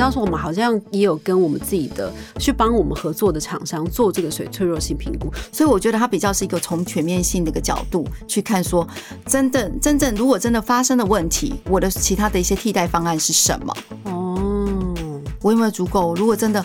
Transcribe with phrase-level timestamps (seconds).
[0.00, 8.88] 知道说我们好像也有跟我们自己的去帮我们合作的厂商做这个水脆弱性评估，所以我觉得它比较是一个从全面性的一个角度去看，说
[9.26, 13.76] 真的真正如果真的发生的问题，我的其他的一些替代方案是什么？
[14.04, 14.94] 哦，
[15.42, 16.14] 我有没有足够？
[16.14, 16.64] 如果真的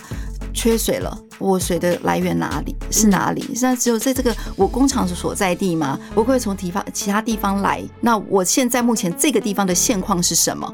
[0.54, 3.42] 缺水了，我水的来源哪里是哪里？
[3.54, 6.00] 现在只有在这个我工厂所在地吗？
[6.14, 7.84] 我会从地方其他地方来？
[8.00, 10.74] 那我现在目前这个地方的现况是什么？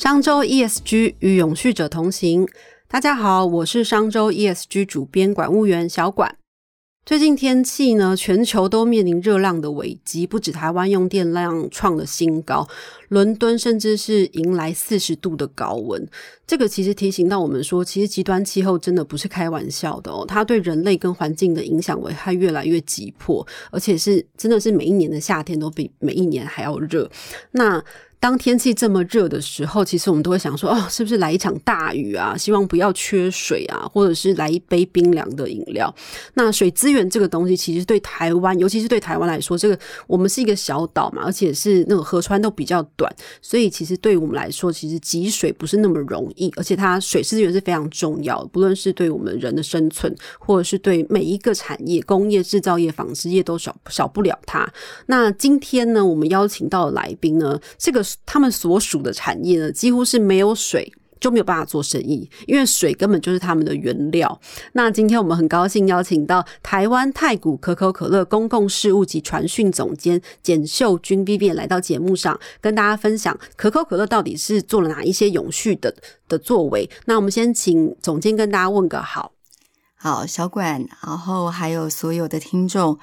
[0.00, 2.48] 商周 ESG 与永续者同行。
[2.88, 6.38] 大家好，我是商周 ESG 主编管务员小管。
[7.04, 12.66] 最近天气呢，全球都面临热浪的危机，不止台湾用电量创了新高，
[13.08, 16.08] 伦敦甚至是迎来四十度的高温。
[16.46, 27.10] 这个其实提醒到我们说，其实极端气候真的不是开玩笑的哦，它对人类跟环境的影响危害越来越急迫，而且是真的是每一年的夏天都比每一年还要热。
[27.50, 27.84] 那
[28.20, 32.36] 当天气这么热的时候，其实我们都会想说，哦，是不是来一场大雨啊？
[32.36, 35.92] 希望不要缺水啊，或者是来一杯冰凉的饮料。
[36.34, 43.10] 那水资源这个东西，其实对台湾，尤其是对台湾来说，这个我们是一个小岛嘛，而且是那个河川都比较短，
[43.40, 54.70] 所以其实对我们来说，其实集水不是那么容易，而且它水资源是非常重要，不论是对我们人的生存，或者是对每一个产业、工业、制造业、纺织业都少少不了它。
[55.06, 58.04] 那今天呢，我们邀请到的来宾呢，这个。
[58.24, 64.40] 他们所属的产业呢，几乎是没有水就没有办法做生意，因为水根本就是他们的原料。
[64.72, 75.94] 那今天我们很高兴邀请到台湾太古可口可乐公共事务及传讯总监简秀君 B B 来到节目上，跟大家分享可口可乐到底是做了哪一些永续的
[76.26, 76.88] 的作为。
[77.04, 79.32] 那我们先请总监跟大家问个好，
[79.96, 82.98] 好小管，然后还有所有的听众。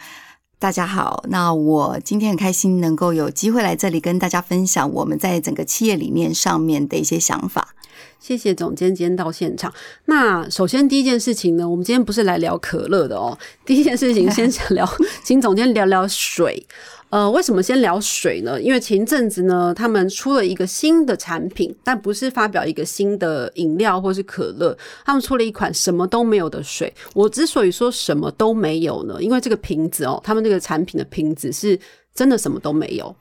[0.59, 7.75] 大家好，那我今天很开心能够有机会来这里跟大家分享我们在整个企业理念上面的一些想法。
[8.19, 9.73] 谢谢总监今天到现场。
[10.05, 13.37] 那首先第一件事情呢，我们今天不是来聊可乐的哦。
[13.65, 14.87] 第一件事情先想聊，
[15.23, 16.65] 请总监聊聊水。
[17.09, 18.61] 呃，为什么先聊水呢？
[18.61, 26.93] 因为前阵子呢，他们出了一个新的产品，但不是发表一个新的饮料或是可乐，他们出了一款什么都没有的水。
[27.13, 31.79] 我之所以说什么都没有呢，因为这个瓶子哦，他们这个产品的瓶子是
[32.13, 33.15] 真的什么都没有，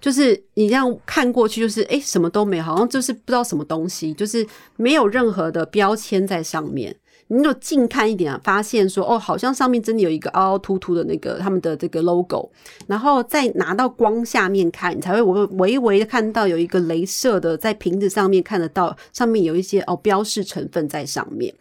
[0.00, 4.46] 就是你这样看过去，就是哎，什么都没，好像就是不知道什么东西，就是
[4.76, 6.94] 没有任何的标签在上面。
[7.30, 12.50] 你有近看一点，发现说哦，好像上面真的有一个凹凹凸凸的那个他们的这个 logo，
[12.86, 21.54] 然后再拿到光下面看，你才会微微微的看到有一个镭射的在瓶子上面看得到，上面有一些哦标示成分在上面。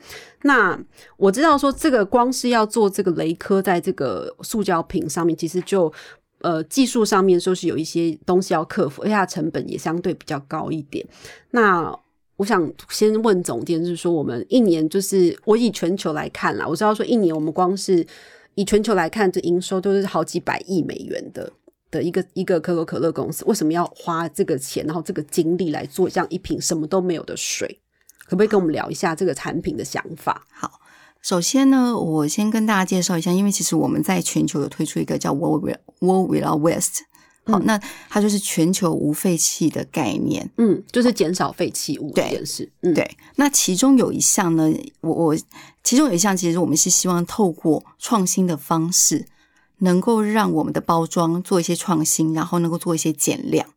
[0.44, 0.80] 那
[1.18, 5.92] 我知道说这个光是要做这个镭刻在这个塑胶瓶上面，其实就
[6.40, 11.06] 呃技术上面说是有一些东西要克服，而且它成本也相对比较高一点。
[11.52, 11.94] 那
[12.36, 18.06] 我想先问总监，就是说，我们一年就是我以全球来看啦，我知道说一年我们光是
[18.54, 21.52] 以全球来看，这营收都是好几百亿美元的
[21.90, 27.80] 的一个一个可口可乐公司，为什么要花这个钱，然后这个精力来做这样一瓶什么都没有的水？
[28.26, 30.46] 可不可以跟我们聊一下这个产品的想法？
[30.52, 30.80] 好，
[31.28, 35.66] 首先呢，我先跟大家介绍一下，因为其实我们在全球有推出一个叫 World
[36.00, 37.00] World Without Waste。
[37.44, 37.78] 好，那
[38.08, 43.18] 它就是全球无废弃的概念，嗯，就是减少废弃物这件事，嗯，对。
[43.36, 45.38] 那其中有一项呢，我我
[45.84, 49.26] 其中有一项，其实我们是希望透过创新的方式，
[49.80, 53.68] 能够让我们的包装做一些创新，然后能够做一些减量。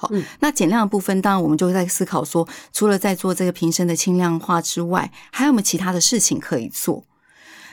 [0.00, 7.02] 好，那减量的部分，当然我们就在思考说，除了在做这个瓶身的轻量化之外，还有没有其他的事情可以做？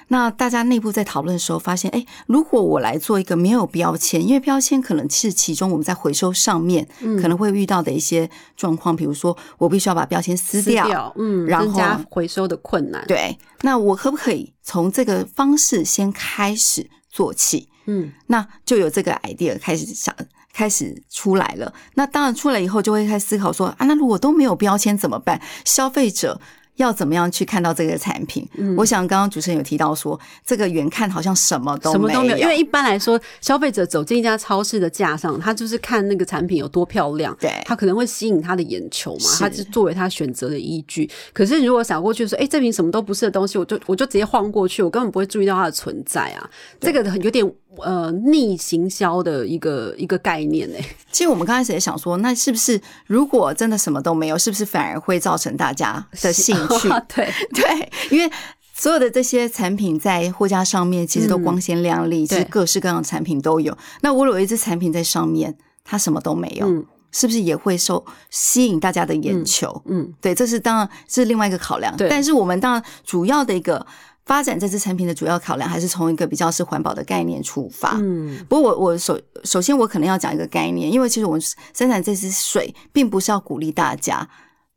[0.08, 6.88] 那大家内部在讨论的时候，发现，哎，如果我来做一个没有标签，因为标签可能是其中我们在回收上面
[7.22, 13.04] 可能会遇到的一些状况，比如说我必须要把标签撕掉，嗯，增加回收的困难。
[13.08, 17.70] 对，那我可不可以从这个方式先开始做起？
[17.88, 20.16] 嗯，那就有这个 idea 开始想
[20.56, 21.72] 开始出来了。
[21.96, 25.42] 那当然出来以后，就会开始思考说，啊，那如果都没有标签怎么办？
[25.66, 26.40] 消费者。
[26.78, 28.46] 要怎么样去看到这个产品？
[28.76, 41.10] 我想刚刚主持人有提到说，这个远看好像什么都什么都没有，因为一般来说，消费者走进一家超市的架上，他就是看那个产品有多漂亮，对，他可能会吸引他的眼球嘛，他是作为他选择的依据。
[41.32, 46.50] 可是如果想过去说，哎，这瓶什么都不是的东西，我就我就直接晃过去，我根本不会注意到它的存在啊，
[46.82, 47.50] 这个有点。
[47.78, 50.78] 呃，逆行销的一个一个概念呢。
[51.12, 56.90] 其实我们刚开始也想说，那是不是如果真的什么都没有，是不是反而会造成大家的兴趣？
[57.14, 58.32] 对 对，因为
[58.74, 63.76] 所有的这些产品在货架上面，其实都光鲜亮丽，其实各式各样的产品都有。
[64.02, 66.68] 那我有一支产品在上面，它什么都没有，
[67.12, 69.82] 是不是也会受吸引大家的眼球？
[69.86, 71.96] 嗯，对，这是当然是另外一个考量。
[71.96, 73.86] 对但是我们当然主要的一个
[74.26, 77.96] 发展这支产品的主要考量，还是从一个比较是环保的概念出发。
[78.02, 81.42] 嗯不过我我首首先我可能要讲一个概念，因为其实我们
[81.74, 84.28] 生产这支水，并不是要鼓励大家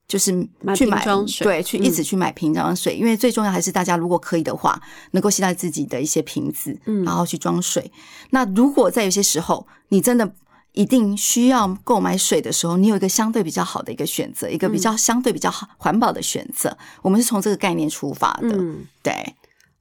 [0.06, 0.32] 就是
[0.74, 4.80] 去买瓶装水对，去一嗯直去买瓶装水，因为最重要还是大家如果可以的话，
[5.12, 7.90] 能够携带自己的一些瓶子，嗯然后去装水。
[8.30, 10.30] 那如果在有些时候你真的
[10.78, 16.76] 一定需要购买水的时候，你有一个相对比较好的一个选择，一个比较嗯相对比较好环保的选择。
[17.02, 18.86] 我们是从这个概念出发的，嗯。
[19.02, 19.34] 对。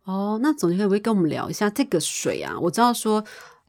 [0.05, 2.57] 哦，那总监可不可以跟我们聊一下这个水啊？
[2.59, 3.23] 我知道说，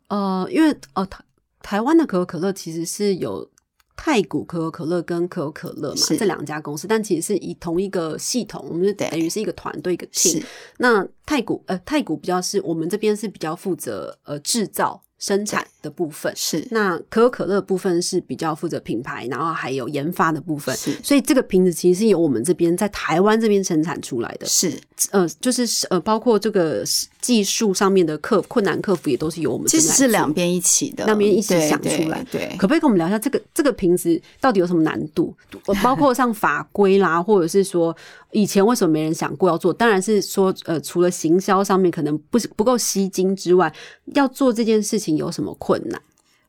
[0.07, 1.23] 呃，因为呃台
[1.61, 3.47] 台湾的可口可乐其实是有
[3.95, 10.47] 太古可口可乐跟可口可乐嘛这两家公司，但其实是以同一个系统，我们就等于是一个团队一个 team 是。
[10.79, 20.77] 那太古呃太古比较是我们这边是比较负责呃制造生产的部分，是那可口可乐部分是比较负责品牌，然后还有研发的部分。
[20.77, 24.47] 是所以这个瓶子其实是由我们这边在台湾这边生产出来的。
[24.47, 24.73] 是，
[25.11, 26.85] 呃，就是呃，包括这个
[27.21, 35.35] 技术上面的克困难克服，也都是由我们其实是两边一起的，两边一起想出来对对，可不可以跟我们聊一下这个这个瓶子到底有什么难度？
[35.67, 37.95] 呃包括像法规啦，或者是说
[38.33, 39.73] 以前为什么没人想过要做？
[39.73, 43.73] 当然是说呃，除了行销上面可能不不够吸睛之外，
[44.15, 46.01] 要做这件事情有什么困难？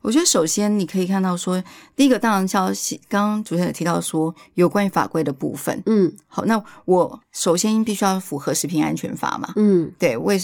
[0.02, 1.62] 我觉得首先你可以看到说，
[1.94, 2.66] 第一个当然像
[3.08, 5.82] 刚刚主持人有提到说有关于法规的部分。
[5.84, 9.52] 嗯好，那我首先必须要符合食品安全法嘛？
[9.56, 10.40] 嗯对，为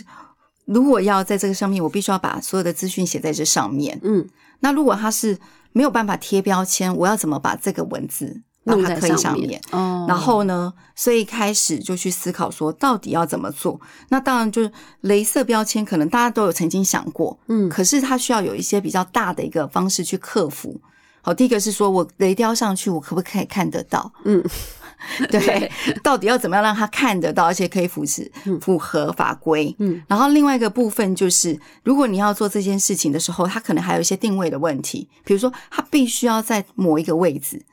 [0.66, 3.98] 如果要在这个上面，我必须要把所有的资讯写在这上面。
[4.02, 4.28] 嗯，
[4.60, 5.38] 那如果它是
[5.72, 13.80] 没有办法贴标签，我要怎么把这个文字把弄在它刻在上面哦，然后呢，所以开始就去思考说，到底要怎么做？
[14.08, 14.70] 那当然就是
[15.02, 20.80] 镭射标签，可能大家都有曾经想过，嗯可是它需要有一些比较大的一个方式去克服。
[21.22, 24.12] 好，第一个是说我雷雕上去，我可不可以看得到？
[24.24, 24.44] 嗯，
[25.28, 25.70] 对，
[26.02, 28.30] 到底要怎么样让它看得到，而且可以符持
[28.60, 29.74] 符合法规？
[29.80, 37.64] 嗯，然后另外一个部分就是，如果你要做这件事情的时候，它可能还有一些定位的问题，比如说它必须要在某一个位置。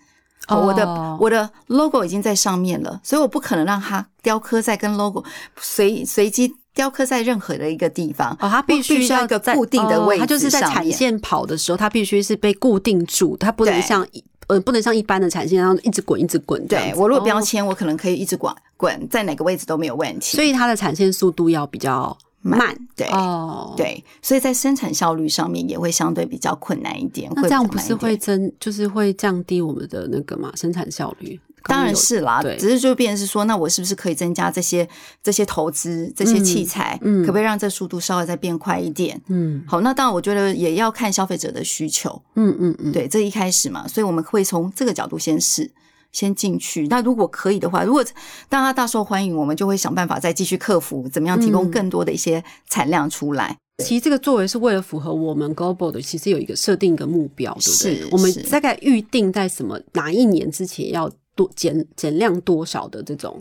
[0.47, 5.23] 哦、我的哦我的 logo 已经在上面了，所以我不可能让它雕刻在跟 logo
[5.59, 8.31] 随随机雕刻在任何的一个地方。
[8.41, 16.65] 哦，它必须要一个固定的位置哦它就是在产线跑的时候，它必须是被固定住，它不能像一呃不能像一般的产线然后一直滚一直滚。
[16.67, 20.35] 对我如果标哦签，我可能可以一直滚滚在哪个位置都没有问题。
[20.35, 22.77] 所以它的产线速度要比较慢。
[22.95, 23.73] 对、哦，。
[23.75, 27.29] 对，所以在生产效率上面也会相对比较困难一点。
[27.31, 31.39] 会那这样不是会增，就是会降低我们的那个嘛生产效率？
[31.65, 34.85] 当然是啦，对只是就变成是说，那我是不是可以增加这些
[35.23, 39.17] 这些投资、这些器材，嗯可不可以让这速度稍微再变快一点？
[39.27, 45.71] 嗯好，那当然我觉得也要看消费者的需求，嗯嗯嗯，对，这一开始嘛，所以我们会从这个角度先试。
[46.13, 48.05] 先进去，那如果可以的话，如果
[48.47, 53.57] 当它大受欢迎，我们就会想办法再继续克服，怎么样提供嗯更多的一些产量出来。
[53.83, 58.07] 其实这个作为是为了符合我们 global 的，其实有一个设定一个目标，对不对是？
[58.11, 63.35] 我们大概预定在什么哪一年之前要多减减量多少的这种？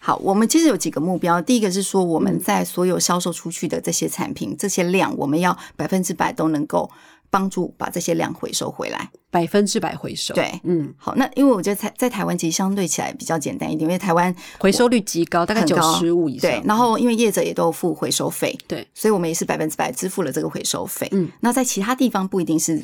[0.00, 1.40] 好，我们其实有几个目标。
[1.40, 6.90] 第一个是说，我嗯们在所有销售出去的这些产品、这些量，我们要百分之百都能够
[7.32, 9.10] 帮助把这些量回收回来。
[9.30, 16.50] 百分之百回收，对嗯，好，那因为我觉得在在台湾其实相对起来比较简单一点，因为台湾回收率极高，大概九十五以上。
[16.50, 21.08] 对，然后因为业者也都付回收费，对，所以我们也是百分之百支付了这个回收费。
[21.12, 22.78] 嗯，那在其他地方不一定是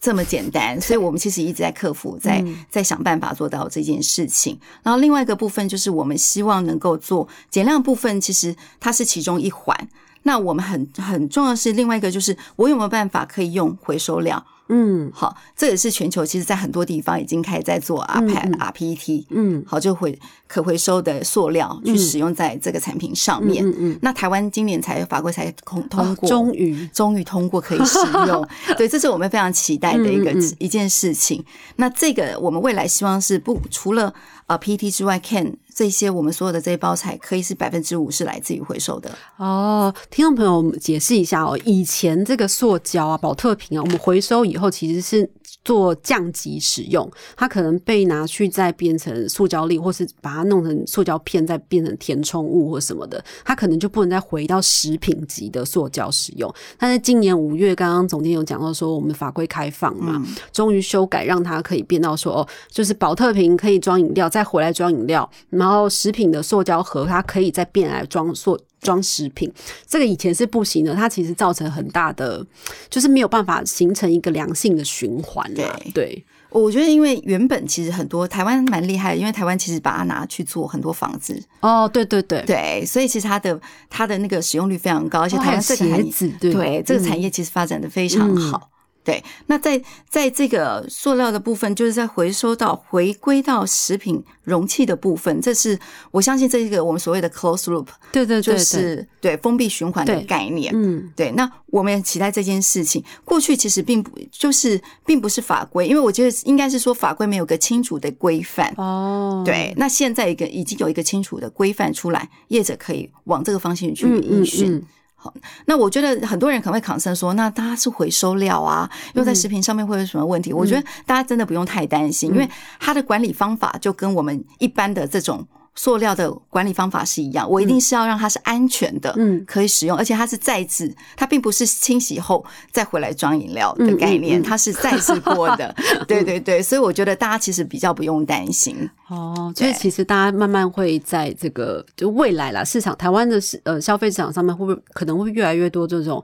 [0.00, 4.58] 这么简单，所以我们其实一直在克服，在嗯在想办法做到这件事情。
[4.82, 9.76] 然后另外一个部分就是我们希望能够做减量部分，其实它是其中一环。
[10.22, 14.44] 那我们很很重要是另外一个就是我有没有办法可以用回收料？
[14.70, 23.66] 嗯好，这也是全球其实在很多地方已经开始在做 RPET、RPET，嗯好，就回可回收的塑料去使用在这个产品上面。
[23.66, 28.48] 嗯嗯，那台湾今年才法国才通通过，哦终于终于通过可以使用，
[28.78, 31.44] 对，这是我们非常期待的一个一件事情。
[31.76, 34.14] 那这个我们未来希望是不除了
[34.46, 39.10] 呃 PET 之外，can 这些我们所有的这些包材可以是百分之五是来自于回收的。
[39.36, 41.58] 哦，听众朋友，我们解释一下哦。
[41.64, 45.28] 以前这个塑胶啊、保特瓶啊，我们回收以后其实是
[45.64, 56.52] 做降级使用，它可能被拿去再变成塑胶粒，或是把它弄成塑胶片，再变成填充物或什么的，它可能就不能再回到食品级的塑胶使用。
[56.78, 69.52] 但是今年五月，刚刚总监有讲到说，我们法规开放嘛，终于修改让它可以变到说，哦，就是保特瓶可以装饮料，再回来装饮料，然后食品的塑胶盒它可以再变来装塑装食品，
[69.86, 72.44] 这个以前是不行的，它其实造成很大的，
[72.88, 75.80] 就是没有办法形成一个良性的循环啊。
[75.84, 88.70] 对对，我觉得，因为原本其实很多台湾蛮厉害的，因为台湾其实把它拿去做很多房子，哦，对对对，对，所以其实它的它的那个使用率非常高，而且哦台湾这个产业对对这个嗯产业其实发展的非常好。
[89.10, 95.76] 对，那在在这个塑料的部分，就是在回收到回归到食品容器的部分，这是
[96.12, 100.72] 我相信这一个我们所谓的 close loop，对对对就，是对封闭循环的概念。
[100.74, 103.02] 嗯，对，那我们也期待这件事情。
[103.24, 108.72] 过去其实并不就是并不是法规，因为我觉得应该是说法规没有个清楚的规范。
[108.76, 114.80] 哦，对，那现在一个已经有一个清楚的规范出来，业者可以往这个方向去嗯嗯依
[115.22, 115.32] 循。
[115.34, 120.52] 嗯，那我觉得很多人可能会 concern 说，那它是回收料啊，用在食品上面会有什么问题？
[120.52, 122.48] 我觉得大家真的不用太担心，因为
[122.78, 125.46] 它的管理方法就跟我们一般的这种。
[125.82, 135.74] 塑料的管理方法是一样，我一定是要让它是安全的，嗯可以使用，而且它是再制，它并不是清洗后再回来装饮料的概念，嗯嗯嗯它是再制过的。
[136.06, 138.76] 对对对，所以我觉得大家其实比较不用担心。
[139.08, 146.22] 哦，所以其实大家慢慢会在这个就未来啦，市场台湾的市呃消费市场上面会不会可能会越来越多这种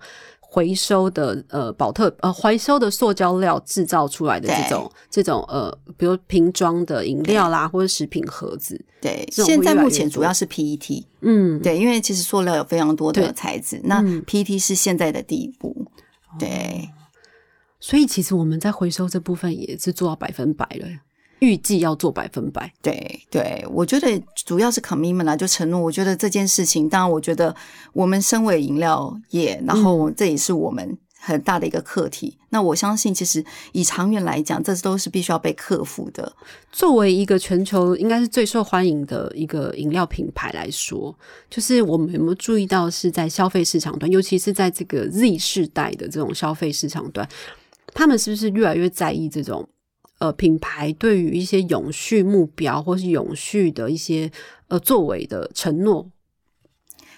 [0.49, 14.23] 回收的呃保特呃回收的塑胶料制造出来的这种这种呃，比如瓶装的饮料啦，或者食品盒子，对，现在目前主要是 PET，嗯，对，因为其实塑料有非常多的材质，那嗯。
[14.25, 15.75] PET 是现在的第一步。
[16.39, 16.89] 对，
[17.81, 20.87] 所以其实我们在回收这部分也是做到百分百了，
[21.41, 22.73] 预计要做百分百。
[22.81, 25.81] 对，对，我觉得主要是 commitment 啦，就承诺。
[25.81, 27.55] 我觉得这件事情，当然，我觉得
[27.93, 32.39] 我们身为饮料业，然后这也是我们很大的一个课题。
[32.51, 36.33] 那我相信，其实以长远来讲，这都是必须要被克服的。
[36.73, 41.15] 作为一个全球应该是最受欢迎的一个饮料品牌来说，
[41.51, 47.29] 就是我们有没有注意到是在消费市场端，尤其是在这个 Z 世代的这种消费市场端，
[47.93, 49.69] 他们是不是越来越在意这种
[50.19, 54.31] 呃品牌对于一些永续目标或是永续的一些
[54.69, 56.11] 呃作为的承诺？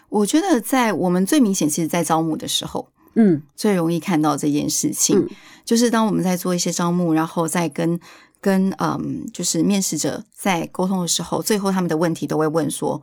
[0.08, 5.28] 我觉得，在我们最明显，其实，在招募的时候，嗯最容易看到这件事情，嗯
[5.64, 8.00] 就是当我们在做一些招募，然后再跟
[8.40, 13.02] 跟嗯，就是面试者在沟通的时候，最后他们的问题都会问说：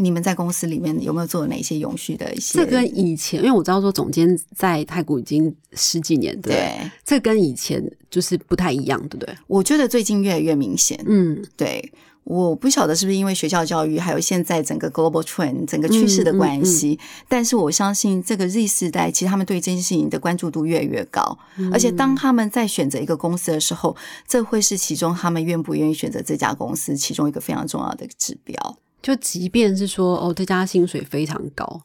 [0.00, 2.58] 你们在公司里面有没有做哪些永续的一些？
[2.58, 6.90] 这跟以前，因为我知道说总监在太古已经十几年，对？
[7.04, 9.34] 这跟以前就是不太一样，对不对？
[9.46, 10.98] 我觉得最近越来越明显。
[11.06, 11.92] 嗯对，
[12.24, 21.38] 我不晓得是不是因为学校教育，还有现在整个 global trend 整个趋势的关系，但是我相信这个 Z 世代其实他们对这件事情的关注度越来越高，
[21.72, 28.54] 而且当他们在选择一个公司的时候，这会是其中他们愿不愿意选择这家公司其中一个非常重要的指标。
[29.02, 31.80] 就即便是说哦，这家薪水非常高，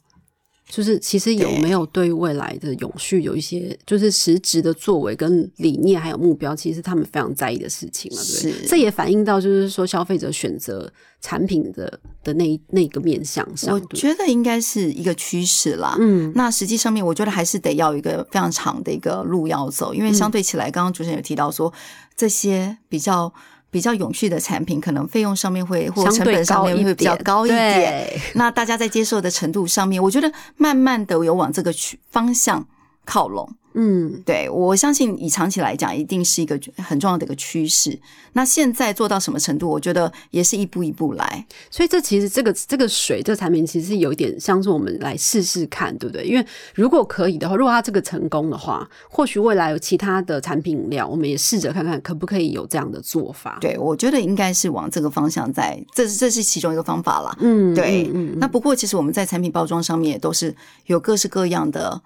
[0.67, 1.60] 就是其实有对。
[1.62, 8.51] 没有对未来的永续有一些就是实质的作为跟理念还有目标，其实是他们非常在意的事情了，对不对？
[8.51, 8.67] 是。
[8.67, 10.91] 这也反映到就是说消费者选择
[11.22, 15.95] 产品的的那一那个面向上，我觉得应该是一个趋势啦。
[16.00, 16.31] 嗯。
[16.36, 21.72] 那实际上面，我觉得还是得要有一个非常长的一个路要走，因为相对起来，刚刚主持人有提到说，
[22.15, 23.34] 这些比较
[23.75, 27.60] 比较永续的产品，可能费用上面会或成本上面会比较高一点。
[27.60, 32.65] 对那大家在接受的程度上面，我觉得慢慢的有往这个去方向
[33.03, 33.53] 靠拢。
[33.75, 38.00] 嗯对我相信，以长期来讲，一定是一个很重要的一个趋势。
[38.34, 41.46] 那现在做到什么程度，我觉得也是一步一步来。
[41.70, 46.25] 所以这其实这个这个水这个产品其实是有一点像是我们来试试看，对不对？
[46.25, 53.58] 因为如果可以的话，如果它这个成功的话，或许未来有其他的产品饮料，我们也试着看看可不可以有这样的做法。
[53.60, 57.36] 对，我觉得应该是往这个方向在，这这是其中一个方法啦。
[57.41, 60.55] 嗯，对，嗯嗯那不过其实我们在产品包装上面也都是
[60.86, 62.01] 有各式各样的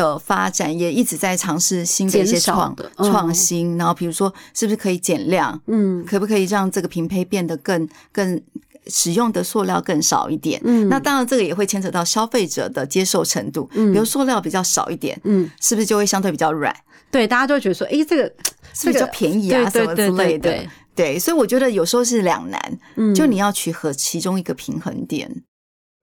[0.00, 3.76] 的发展，也一直在尝试新的一些创创新。
[3.76, 5.60] 然后比如说，是不是可以减量？
[5.66, 8.40] 嗯可不可以让这个瓶胚变得更更
[8.86, 10.60] 使用的塑料更少一点？
[10.64, 13.68] 嗯那当然这个也会牵扯到消费者的接受程度。
[13.74, 16.74] 嗯比如塑料比较少一点，嗯，是不是就会相对比较软？
[17.10, 18.32] 对，大家就会觉得说，哎，这个
[18.72, 19.68] 是比较便宜啊？
[19.68, 20.64] 什么之类的？
[20.94, 25.30] 对所以我觉得有时候是两难，嗯就你要取合其中一个平衡点。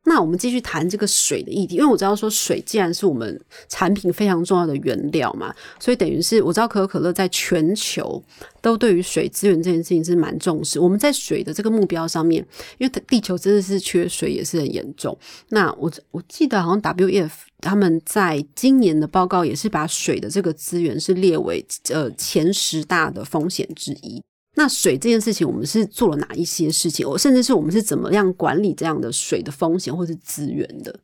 [0.08, 8.24] 那我们继续谈这个水的议题，因为我知道说水既然是我们产品非常重要的原料嘛，所以等于是我知道可口可乐在全球
[8.62, 10.80] 都对于水资源这件事情是蛮重视。
[10.80, 12.42] 我们在水的这个目标上面，
[12.78, 15.16] 因为地球真的是缺水也是很严重。
[15.50, 24.24] 那我我记得好像 WEF 他们在今年的报告也是把水的这个资源是列为呃前十大的风险之一。
[24.60, 27.08] 那水这件事情，我们是做了哪一些事情？
[27.08, 31.00] 我甚至是我们是怎么样管理这样的水的风险或是资源的？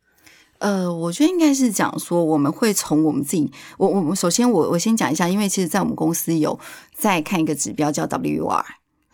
[0.58, 6.60] 呃，我觉得应该是讲说，我们会从我们自己，我我们首先我我先讲一下，因为其实，在我们公司有
[6.98, 8.64] 在看一个指标叫 WUR，、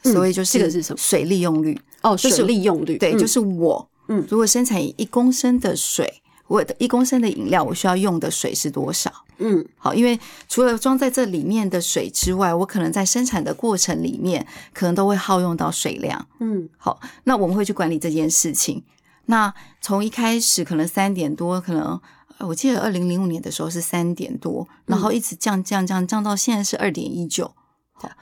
[0.03, 1.77] 嗯所以就是这个是什么水利用率。
[2.03, 9.09] 哦，水利用率，对，嗯就是我，嗯如果生产一公升的水，我的一公升的饮料，我需要用的水是多少？
[9.37, 16.27] 嗯好，因为除了装在这里面的水之外，我可能在生产的过程里面，可能都会耗用到水量。
[16.39, 18.83] 嗯好，那我们会去管理这件事情。
[19.27, 22.01] 那从一开始可能三点多，可能
[22.39, 27.53] 呃我记得二零零五年的时候是三点多，然后一直降降降降到现在是二点一九。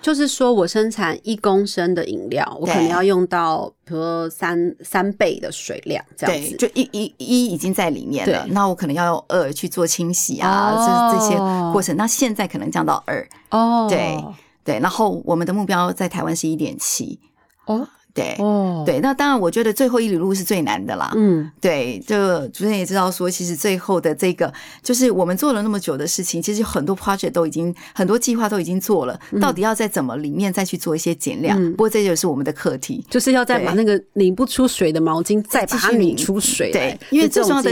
[0.01, 6.55] 就是说我生产一公升的饮料，我可能要用到比如说三三倍的水量这样对，子。
[6.57, 11.37] 就一一一已经在里面了，那我可能要用二去做清洗啊，哦这这些
[11.71, 11.95] 过程。
[11.97, 14.23] 那现在可能降到二，哦，对
[14.63, 14.79] 对。
[14.79, 17.19] 然后我们的目标在台湾是一点七，
[17.65, 18.99] 哦对、哦，，对。
[18.99, 21.11] 那当然，我觉得最后一里路是最难的啦。
[21.15, 22.15] 嗯对，就
[22.47, 31.61] 主持人也知道说，其实最后的这个就是我们做了那么久的事情，其实很多 project 都已经很多计划都已经做了，到底要在怎么里面再去做一些减量？
[31.61, 33.05] 嗯不过这就是我们的课题。
[33.09, 37.71] 就是要再把那个拧不出水的毛巾再把它拧拧出水来对因为最重要的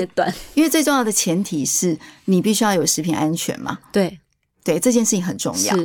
[0.54, 4.20] 因为最重要的前提是你必须要有食品安全嘛，对
[4.64, 5.76] 对这件事情很重要。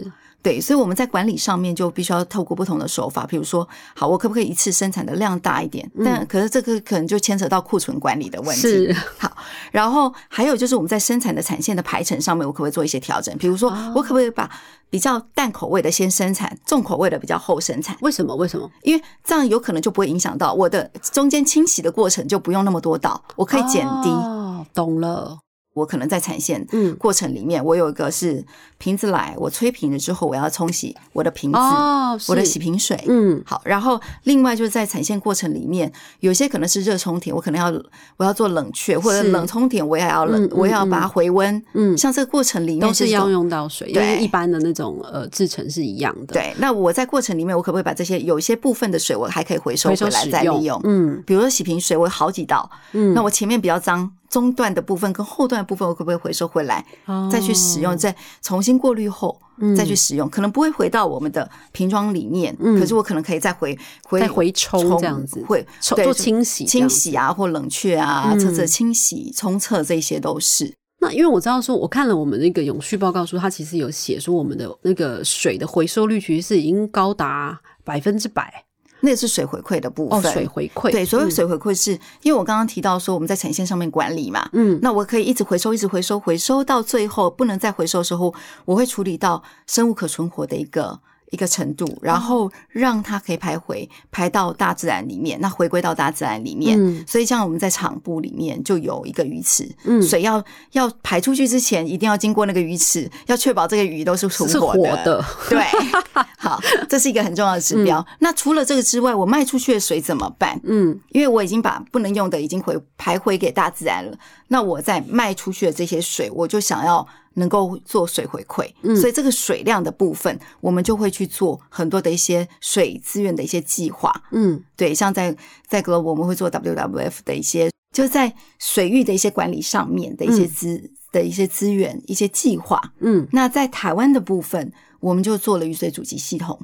[0.41, 5.91] 是对，所以我们在管理上面就必须要透过不同的手法，比如说，好，我可不可以一次生产的量大一点？
[6.05, 8.63] 但可是这个可能就牵扯到库存管理的问题。
[8.63, 9.31] 是好，
[9.71, 13.37] 然后还有就是我们在生产的产线的排程上面，我可不可以做一些调整？
[13.37, 14.51] 比如说，我可不可以把
[14.89, 17.97] 比较淡口味的先生产，重口味的比较后生产？
[18.01, 18.35] 为什么？
[18.35, 18.71] 为什么？
[18.83, 24.09] 因为这样有可能就不会影响到我的中间清洗的过程，就不用那么多道，我可以减低。
[24.09, 25.39] 哦，懂了，
[25.75, 28.45] 我可能在产线嗯过程里面，我有一个是
[28.81, 32.99] 瓶子来，我吹平了之后，我要冲洗我的瓶子，哦，我的洗瓶水。
[33.07, 33.41] 嗯。
[33.45, 37.71] 好，然后另外就是在产线过程里面，有些可能是热冲填，我可能要
[38.17, 41.63] 我要做冷却，或者冷冲填，我也要冷，我也要把它回温。
[41.75, 44.03] 嗯，像这个过程里面都是要用到水，因对。
[44.03, 46.55] 为一般的那种呃制成是一样的，，对。
[46.59, 50.81] 那我在过程里面，我可不可以把这些有一些部分的水，我还可以回收回来再利用？
[50.85, 51.23] 嗯。
[51.27, 56.85] 比如说洗瓶水，我有好几道，嗯，那我前面比较脏，中段的部分跟后段的部分，我可不可以回收回来，
[57.31, 59.75] 再去使用，哦再重新过滤后嗯。
[59.77, 60.29] 再去使用？
[60.29, 62.79] 可能不会回到我们的瓶装里面，嗯。
[62.79, 65.43] 可是我可能可以再回回再回冲这样子。
[65.45, 68.39] 会做清洗清洗啊，或冷却啊，嗯。
[68.39, 70.73] 测测清洗、冲测这些都是。
[71.03, 78.65] 那因为我知道说，我看了我们那个永续报告书，它其实有写说我们的那个水的回收率其实是已经高达百分之百
[79.03, 80.33] 那是水回馈的部哦，分。
[80.33, 80.91] 水回馈。
[80.91, 81.31] 对，所谓嗯。
[81.31, 84.79] 水回馈是、因为我刚刚提到说我们在产线上面管理嘛，嗯。
[84.83, 88.35] 那我可以一直回收，一直回收，回收到最后不能再回收的时候，
[88.65, 96.79] 我会处理到生物可存活的一个一个程度，然后让它可以排回排到大自然里面，那回归到大自然里面。
[96.79, 97.05] 嗯。
[97.07, 100.03] 所以像我们在厂部里面就有一个鱼池，嗯。
[100.03, 105.65] 水要要排出去之前，一定要经过那个鱼池，要确保这个鱼都是存活的，对，
[106.39, 108.05] 好，这是一个很重要的指标。
[108.19, 110.61] 那除了这个之外，我卖出去的水怎么办？
[110.65, 110.99] 嗯。
[111.11, 114.17] 因为我已经把不能用的已经回排回给大自然了，
[114.49, 118.97] 那我在卖出去的这些水，我就想要能够做水回馈，嗯。
[118.97, 124.13] 所以这个水量的部分，我们就会去做很多的一些水资源的一些计划。
[124.33, 124.63] 嗯。
[124.77, 132.93] 对，像在在 Global 我们会做 WWF 的一些，就是在水域的一些管理上面的一些资、的一些资源、一些计划。
[133.01, 136.59] 嗯，那在台湾的部分，我们就做了雨水主机系统。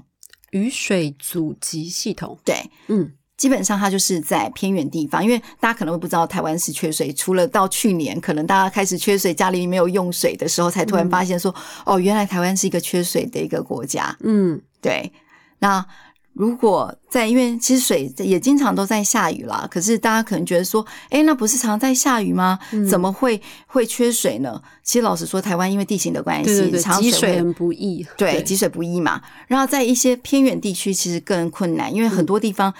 [0.52, 14.16] 雨水阻集系统，对，嗯基本上它就是在偏远地方，因为大家可能会不知道台湾是缺水，除了到去年可能大家开始缺水，家里没有用水的时候，才突然发现说，哦，原来台湾是一个缺水的一个国家。
[14.20, 15.12] 嗯对，
[15.59, 15.85] 那
[16.33, 22.59] 如果在，因为其实水也经常都在下雨啦，可是大家可能觉得说，哎，那不是常在下雨吗？
[22.72, 24.61] 嗯怎么会会缺水呢？
[24.83, 29.20] 其实老实说，台湾因为地形的关系，对对对，常会积水很不易，对，积水不易嘛。
[29.46, 32.72] 然后在一些偏远地区，其实更困难，因为很多地方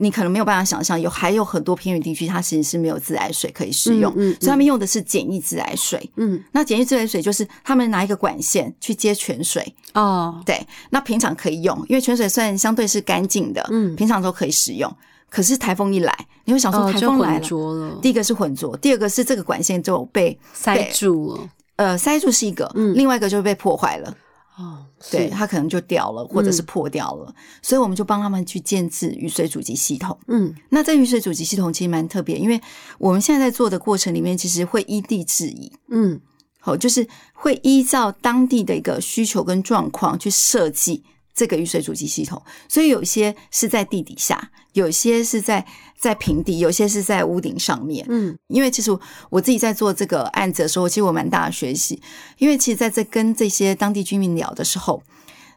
[0.00, 4.36] 你可能没有办法想象，有还有很多偏远地区，它其实是没有自来水可以使用，嗯嗯嗯。
[4.40, 6.08] 所以他们用的是简易自来水。
[6.16, 6.42] 嗯。
[6.52, 13.96] 那简易自来水就是他们拿一个管线去接泉水，哦，对，那平常可以用，因为泉水虽然相对是干净的，嗯。
[13.96, 14.90] 平常都可以使用。
[15.30, 22.94] 可是台风一来，你会想说台风来了，第一个是浑浊，第二个是这个管线就被塞住了，呃塞住是一个，嗯。
[22.94, 24.14] 另外一个就被破坏了。
[24.58, 26.66] 哦，对，它可能就掉了，或者是嗯。
[26.66, 30.18] 破掉了，所以我们就帮他们去建置雨水主机系统。
[30.26, 30.52] 嗯。
[30.70, 32.60] 那在雨水主机系统其实蛮特别，因为
[32.98, 36.20] 我们现在在做的过程里面，其实会依地制宜，嗯。
[36.60, 41.04] 好，就是会依照当地的一个需求跟状况去设计
[41.38, 45.64] 这个雨水主机系统，所以有些是在地底下，有些是在
[45.96, 48.04] 在平地，有些是在屋顶上面。
[48.08, 48.90] 嗯，因为其实
[49.30, 52.02] 我自己在做这个案子的时候，其实我蛮大的学习。
[52.38, 55.00] 因为其实在这跟这些当地居民聊的时候，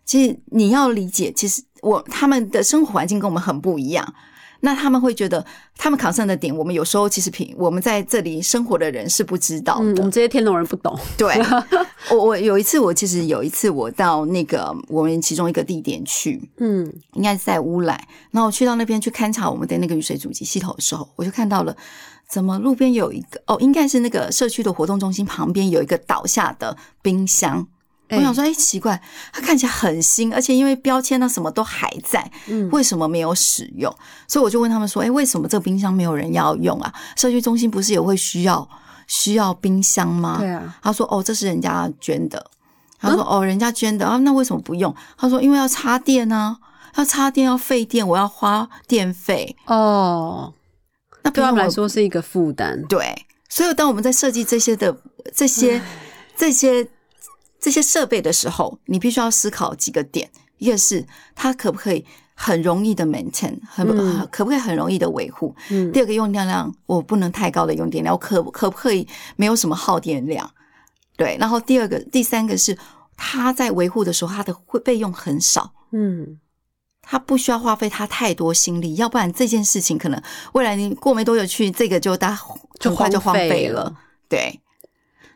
[0.06, 4.13] 其实你要理解，其实我他们的生活环境跟我们很不一样。
[4.62, 5.45] 那他们会觉得，
[5.78, 10.04] 他们考上的点，我们有时候其实平我们在这里生活的人是不知道嗯，我的。
[10.04, 10.97] 们这些天龙人不懂。
[11.17, 11.36] 对，
[12.12, 21.76] 我我有一次，我其实有一次我到那个我们其中一个地点去，嗯，应该是在乌来，然后我去到那边去勘察我们的那个雨水主机系统的时候，我就看到了，
[22.30, 27.67] 怎么路边有一个哦，应该是那个社区的活动中心旁边有一个倒下的冰箱。
[28.12, 33.93] 我想说，哎、奇怪，它看起来很新，而且因为标签呢什么都还在，嗯为什么没有使用？
[34.28, 36.93] 所以我就问他们说，哎、为什么这个冰箱没有人要用啊？
[37.15, 38.67] 社区中心不是也会需要
[39.08, 40.38] 需要冰箱吗？
[40.39, 42.52] 对啊，他说：“哦，这是人家捐的。”
[43.00, 46.56] 他说：“哦，人家捐的啊，那为什么不用？”他说：“因为要插电啊，
[46.95, 49.56] 要插电要费电，我要花电费。
[49.65, 50.54] 哦，
[51.24, 52.82] 那对他们来说是一个负担。
[52.88, 54.95] 对，所以当我们在设计这些的
[55.34, 55.82] 这些
[56.38, 56.88] 这些
[57.62, 65.56] 这些设备的时候，你必须要思考几个点：一个是它可不可以很容易的 maintain，很、嗯可不可以很容易的维护？
[65.69, 70.52] 嗯第二个用电量，我不能太高的用电量，我可可不可以没有什么耗电量？
[71.15, 72.76] 对，然后第二个、第三个是
[73.15, 75.71] 它在维护的时候，它的会备用很少。
[75.91, 76.39] 嗯，
[77.04, 80.19] 它不需要花费它太多心力，要不然这件事情可能
[80.54, 82.36] 未来你过没多久去，这个就大
[82.80, 83.95] 就很快就荒荒废了。
[84.28, 84.60] 对，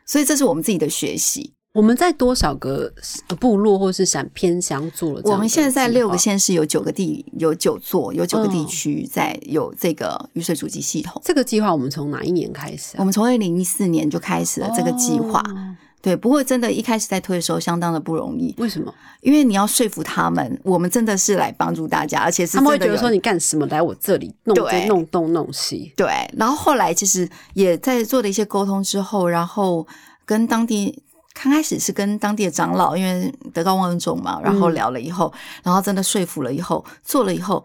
[0.08, 1.54] 所以这是我们自己的学习。
[1.76, 2.90] 我们在多少个
[3.28, 5.22] 呃部落或是陕偏乡做了？
[5.26, 11.22] 我们现在在六个县市有九个地有九座有九个地嗯区在有这个雨水主机系统。
[11.26, 13.00] 这个计划，我们从哪一年开始啊？
[13.00, 16.16] 我们从二零一四年就开始了这个计划，哦对。
[16.16, 18.94] 不过真的，一开始在推的时候相当的不容易，为什么？
[19.20, 25.92] 因为你要说服他们，我们真的是来帮助大家，而且是他们会觉得说你干什么来我这里弄对这弄东弄西？
[25.98, 26.08] 对，
[26.38, 29.86] 然后后来其实也在做了一些沟通之后，然后
[30.26, 31.04] 跟当地
[31.36, 37.64] 刚开始是跟当地的长老，因为德高望重嘛，然后聊了以后，然后真的说服了以后，做了以后，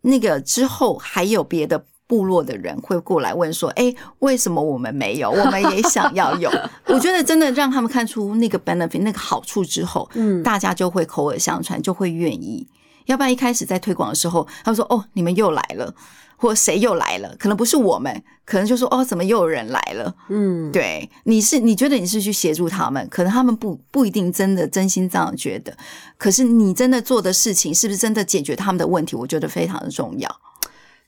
[0.00, 1.84] 那个之后还有别的。
[2.06, 5.30] 部落的人会过来问说：“哎，为什么我们没有？
[5.32, 6.50] 我们也想要有。”
[6.86, 12.68] 我觉得真的让他们看出那个 benefit 那个好处之后，嗯，大家就会口耳相传，就会愿意。
[13.06, 15.92] 要不然一开始在推广的时候，他们说：“哦，你们又来了，
[16.36, 25.76] 或谁又来了？”可能不是我们，可能就说：“哦，怎么又有人来了？”嗯，对，你是你觉得你是去协助他们，可能他们不不一定真的真心这样觉得。
[26.16, 29.16] 可是你真的做的事情，是不是真的解决他们的问题？
[29.16, 30.40] 我觉得非常的重要。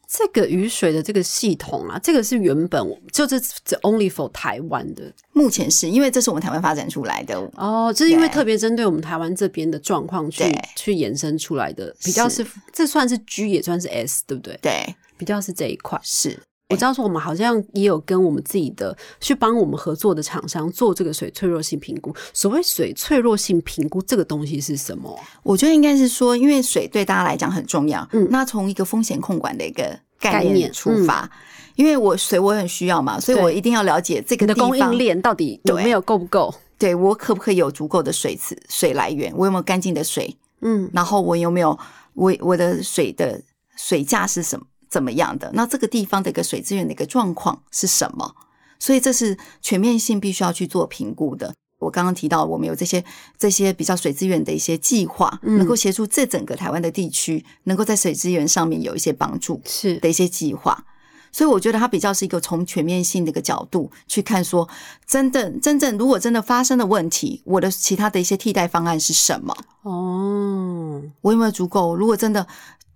[0.08, 10.44] 这个雨水的这个系统啊，这个是原本就是只 only for 台湾的目前是因为这是我们台湾发展出来的，哦，这是因为特别针对我们台湾这边的状况去
[10.76, 14.56] 去延伸出来的，比较是这算是 G 也算是 S，对不对？
[14.62, 15.98] 对，比较是这一块。
[16.02, 22.12] 是我知道说我们好像也有跟我们自己的去帮我们合作的厂商做这个水脆弱性评估。
[22.32, 25.22] 所谓水脆弱性评估这个东西是什么啊？
[25.44, 29.84] 我觉得应该是说，因为水对大家来讲很重要，嗯那从一个风险控管的一个
[30.18, 31.30] 概概念念出发，
[31.76, 36.52] 因为我水我很需要嘛，所以我一定要了解这个供应链到底有没有够不够？
[36.76, 39.32] 对我可不可以有足够的水池水来源？
[39.36, 40.36] 我有没有干净的水？
[40.62, 41.78] 嗯，然后我有没有
[42.14, 43.40] 我我的水的
[43.76, 45.50] 水价是什么怎么样的？
[45.52, 48.34] 那这个地方的一个水资源的一个状况是什么？
[48.78, 51.52] 所以这是全面性必须要去做评估的。
[51.80, 53.04] 我刚刚提到，我们有这些
[53.36, 60.86] 这些比较水资源的一些计划，嗯能够协助这整个台湾的地区，能够在水资源上面有一些帮助是的一些计划。
[61.30, 64.66] 所以我觉得它比较是一个从全面性的一个角度去看说，
[65.06, 69.54] 真正真正如果真的发生了问题，我的其他的一些替代方案是什么？
[69.82, 71.94] 哦，我有没有足够？
[71.94, 72.46] 如果真的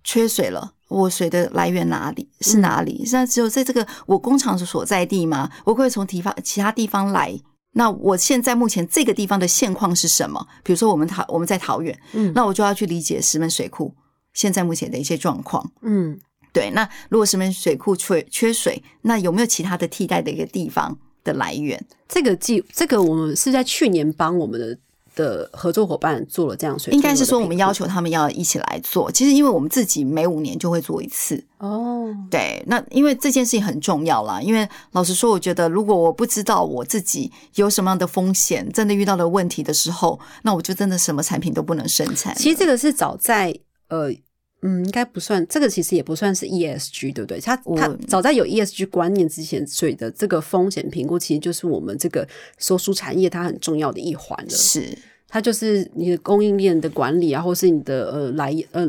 [0.03, 3.05] 缺水了，我水的来源哪里是哪里？
[3.05, 5.49] 现在只有在这个我工厂所在地吗？
[5.63, 7.39] 我会从地方其他地方来？
[7.73, 10.45] 那我现在目前这个地方的现况是什么？
[10.63, 13.95] 比如说我们桃我们在桃园，嗯那我就要去理解石门水库
[14.33, 15.71] 现在目前的一些状况。
[15.81, 16.19] 嗯，
[16.51, 21.81] 对，那如果石门水库缺缺水，那有没有其他的替代的一个地方的来源？
[22.09, 24.77] 这个计这个我们是在去年帮我们的
[25.15, 29.11] 的合作伙伴做了这样水，应该是说我们要求他们要一起来做。
[29.11, 34.41] 其实因为我们自己每五年就会做一次，哦，对，那因为这件事情很重要啦。
[34.41, 42.35] 因为老实说，我觉得如果我不知道我自己有什么样的风险，真的遇到了问题的时候，那我就真的什么产品都不能生产。
[42.35, 43.57] 其实这个是早在
[43.89, 44.11] 呃。
[44.61, 47.39] 嗯，应该不算，这个其实也不算是 ESG，对不对？
[47.39, 54.49] 它它早在有 ESG 观念之前，水的这个风险评估其实就是我们这个收输产业它很重要的一环了。
[54.49, 54.97] 是
[55.27, 58.87] 它就是你的供应链的管理啊，或是你的呃来呃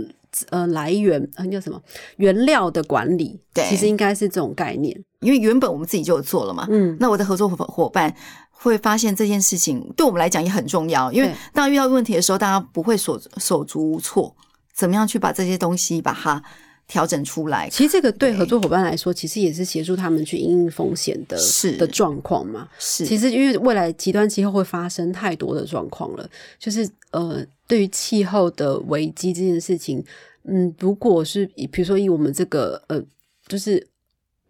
[0.51, 1.81] 呃来源呃叫什么
[2.17, 5.05] 原料的管理，对其实应该是这种概念。
[5.21, 8.13] 因为原本我们自己就有做了嘛，嗯，那我的合作伙伙伴
[8.51, 14.35] 会发现这件事情对我们来讲也很重要，因为对当遇到问题的时候，大家不会手手足无措，
[14.75, 16.43] 怎么样去把这些东西把它
[16.89, 17.69] 调整出来？
[17.71, 22.69] 其实这个对对合作伙伴来说，其实也是协助他们去应应风险的是的状况嘛。
[22.79, 30.05] 是，其实因为未来极端气候会发生太多的状况了，就是呃，对于气候的危机这件事情，
[30.45, 33.03] 嗯，如果是以比如说以我们这个呃，
[33.47, 33.87] 就是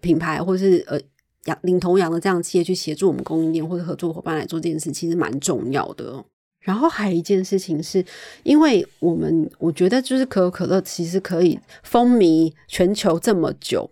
[0.00, 0.98] 品牌或是呃
[1.44, 6.24] 养领头羊的这样企业去协助我们供应链或者合作伙伴来做这件事，其实蛮重要的哦。
[6.62, 8.04] 然后还有一件事情是，
[8.44, 13.90] 因为我们我觉得就是可口可乐其实可以风靡全球这么久，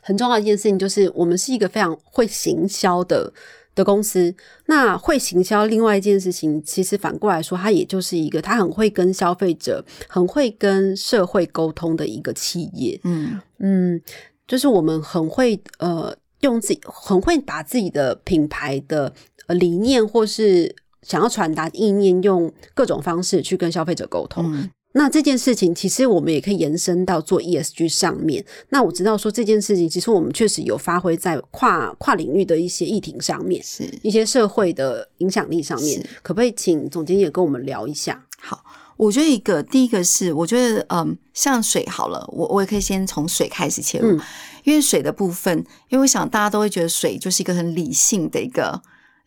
[0.00, 3.32] 很重要的一件事情就是我们是一个非常会行销的
[3.74, 4.34] 的公司。
[4.66, 12.98] 那会行销，另外一件事情，其实反过来说，它也就是一个它很会跟消费者、很会跟社会沟通的一个企业。
[13.04, 14.00] 嗯嗯，
[14.48, 19.12] 就是我们很会呃用自己很会把自己的品牌的
[19.46, 24.44] 呃理念或是想要传达意念，用各种方式去跟消费者沟通。
[24.54, 28.44] 嗯那这件事情，其实我们也可以延伸到做 ESG 上面。
[28.68, 36.06] 那我知道说这件事情，其实我们确实有发挥在跨跨领域的一些议题上面，是一些社会的影响力上面。
[36.22, 38.22] 可不可以请总监也跟我们聊一下？
[38.38, 38.62] 好。
[38.98, 44.20] 我觉得一个第一个是，我觉得嗯，像水好了，我我也可以先从水开始切入，嗯
[44.64, 45.56] 因为水的部分，
[45.88, 48.80] 因为我想大家都会觉得水就是一个很理性的一个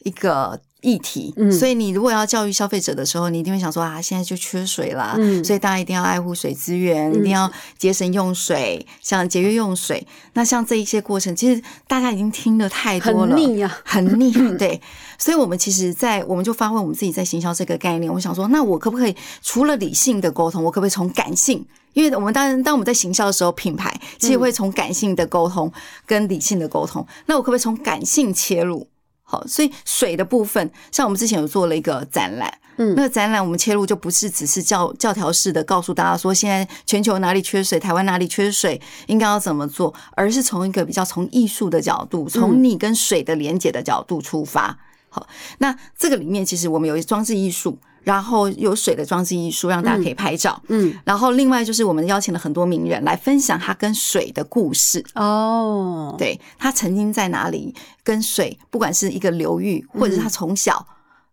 [0.03, 10.05] 一个议题，嗯所以你如果要教育消费者的时候，你一定会想说啊，现在就缺水啦，嗯所以大家一定要爱护水资源，嗯一定要节省用水，像节约用水。
[10.33, 14.79] 那像这一些过程，其实大家已经听得太多了，很腻呀、很腻， 对。
[15.17, 18.13] 所以，我们其实在，我们就发挥我们自己在行销这个概念。
[18.13, 21.65] 我想说，那我可不可以除了理性的沟通，我可不可以从感性？
[21.93, 25.71] 因为我们当然，当我们在行销的时候，品牌其实会从感性的沟通
[26.05, 27.07] 跟理性的沟通。
[27.27, 28.85] 那我可不可以从感性切入？
[29.27, 44.77] 好，所以水的部分，像我们之前有做了一个展览，嗯那个展览我们切入就不是只是教教条式的告诉大家说现在全球哪里缺水，台湾哪里缺水，应该要怎么做，而是从一个比较从艺术的角度，从你跟水的连接的角度出发。
[45.09, 50.61] 好，那这个里面其实我们有装置艺术，然后有水的装置艺术，让大家可以拍照。
[50.69, 55.03] 嗯，然后另外就是我们邀请了很多名人来分享他跟水的故事。
[55.15, 60.87] 哦，对他曾经在哪里跟水，不管是一个流域，或者是他从小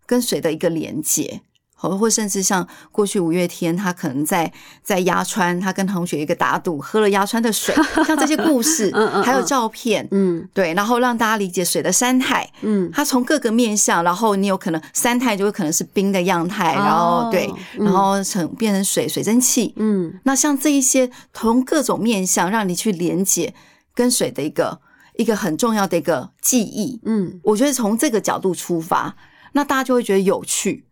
[0.07, 1.43] 跟水的一个连接。
[1.91, 4.51] 或或甚至像过去五月天，他可能在
[4.83, 7.75] 在鸭川，他跟同学一个打赌，喝了鸭川的水，
[8.07, 10.49] 像这些故事嗯嗯，还有照片，嗯。
[10.55, 17.85] 对，然后让大家理解水的三态，嗯，它从各个面向，然后你有可能三态就会可能是冰的样态，然后哦对，嗯。
[17.85, 20.21] 然后成变成水水蒸气，嗯。
[20.25, 23.55] 那像这一些从各种面向让你去连接
[23.95, 24.81] 跟水的一个
[25.17, 27.41] 一个很重要的一个记忆，嗯。
[27.43, 29.17] 我觉得从这个角度出发，
[29.53, 30.85] 那大家就会觉得有趣。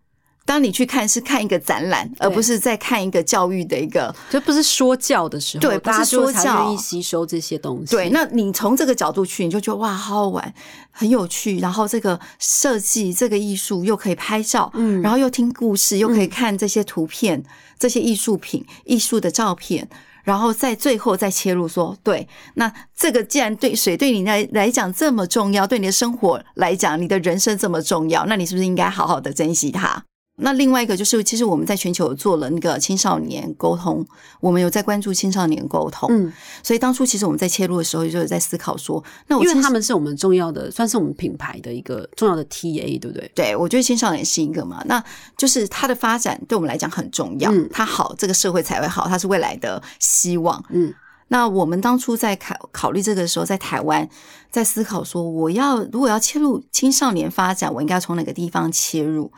[0.50, 7.94] 当你去看是看一个展览，而不是在看一个教育的一个就不是说教的时候，对不是说教愿意吸收这些东西。
[7.94, 10.52] 对，那你从这个角度去，你就觉得哇，好好玩，
[10.90, 11.60] 很有趣。
[11.60, 17.44] 然后这个设计，这个艺术又可以拍照，嗯然后又听故事，又可以看这些图片、
[17.78, 19.88] 这些艺术品、艺术的照片。
[20.24, 30.04] 然后在最后再切入说，对，那这个既然对水对你来来讲这么重要，对你的生活来讲，你的人生这么重要，那你是不是应该好好的珍惜它？
[30.40, 34.04] 那另外一个就是，其实我们在全球做了那个青少年沟通，
[34.40, 43.30] 我们有在关注青少年沟通，嗯，所以当初其实我们在切入的时候，就有在思考说，那我因为他们是我们重要的，算是我们品牌的一个重要的 TA，对不对？
[43.34, 45.02] 对我觉得青少年是一个嘛，那
[45.36, 50.64] 就是它的发展对我们来讲很重要，嗯它好，这个社会才会好，它是未来的希望。
[50.70, 50.92] 嗯
[51.32, 54.08] 那我们当初在考考虑这个的时候，在台湾
[54.50, 59.30] 在思考说，我要如果要切入青少年发展，我应该从哪个地方切入？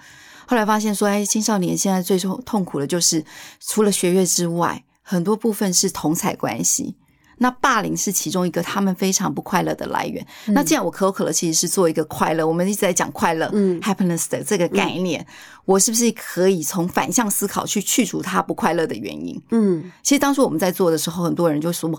[0.52, 3.24] 后来发现说，哎，青少年现在最痛痛苦的就是
[3.58, 6.94] 除了学业之外，很多部分是同彩关系。
[7.38, 10.24] 那霸凌是其中一个他们非常不快乐的来源。
[10.48, 15.26] 那既然我可口可乐其实是做一个快乐，我们一直在讲快乐，嗯 happiness 的这个概念，
[15.64, 19.42] 我是不是可以从反向思考去去除它不快乐的原因？
[19.52, 21.90] 嗯，其实当初我们在做的时候，很多人就说：“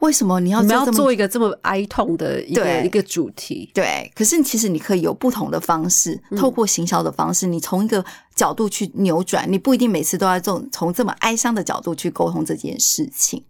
[0.00, 3.70] 为什么你要我们要做一个这么哀痛的一个一个主题。
[3.72, 8.04] 对，可是其实你可以有不同的方式，嗯透过行销的方式，你从一个
[8.34, 13.42] 角度去扭转，你不一定每次都要这种从这么哀伤的角度去沟通这件事情。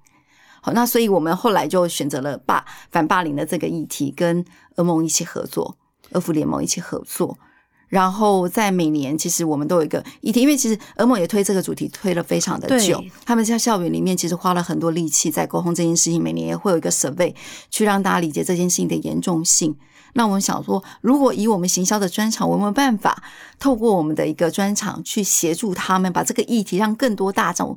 [0.63, 4.45] 好，那所以我们后来就选择了霸反霸凌的这个议题，跟
[4.77, 5.77] 俄盟一起合作，
[6.13, 7.37] 俄服联盟一起合作，
[7.88, 17.35] 然后在每年，其实我们都有一个议题，因为其实俄盟也推这个主题推了非常的久，他们在校园里面其实花了很多力气在沟通这件事情，每年也会有一个 survey
[17.70, 19.77] 去让大家理解这件事情的严重性。
[20.14, 23.22] 那我们想说，如果以我们行销的专场，我们有没有办法
[23.59, 27.77] 透过我们的一个专场去协助他们，把这个议题让更多大众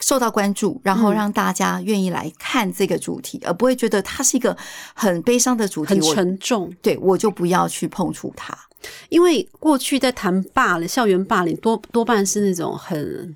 [0.00, 4.56] 受到关注，然后嗯让大家愿意来看这个主题，而不会觉得它是一个
[4.94, 5.94] 很悲伤的主题。
[5.94, 6.74] 很我沉重。
[6.82, 8.58] 对我就不要去碰触它。
[9.08, 13.34] 因为过去在谈霸凌、校园霸凌，多多半是那种很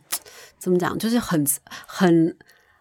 [0.59, 1.47] 怎么讲，就是很
[1.87, 2.37] 很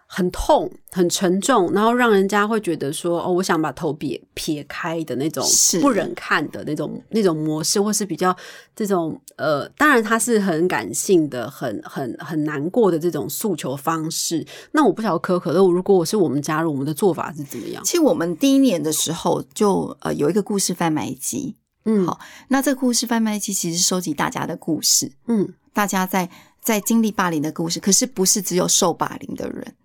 [0.09, 5.45] 很痛、很沉重，然后让人家会觉得说，哦，我想把头撇撇开的那种
[5.81, 8.35] 不忍看的那种那种模式，或是比较
[8.73, 14.45] 这种呃，当然他是很感性的、很很很难过的这种诉求方式。
[14.71, 17.83] 那我不晓得可可乐，如果我是我们加入，我们的做法是怎么样？
[17.83, 22.05] 其实我们第一年的时候就呃有一个故事贩卖机，嗯。
[22.05, 22.19] 好
[22.49, 25.55] 那这个故事贩卖机其实收集大家的故事，嗯。
[25.73, 29.75] 大家在在经历霸凌的故事，可是不是只有受霸凌的人，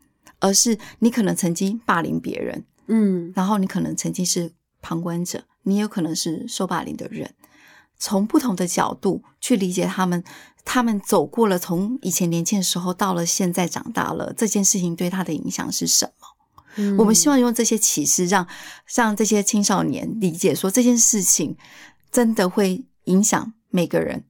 [0.40, 3.32] 而是你可能曾经霸凌别人，嗯。
[3.36, 7.34] 然后你可能曾经是旁观者，你也有可能是受霸凌的人，
[7.98, 10.24] 从不同的角度去理解他们，
[10.64, 16.26] 他们走过了从以前年轻的时候到了现在长大了，这件事情对他的影响是什么？
[16.76, 16.96] 嗯。
[16.96, 18.48] 我们希望用这些启示让，
[18.94, 21.54] 让这些青少年理解说这件事情
[22.12, 24.22] 真的会影响每个人，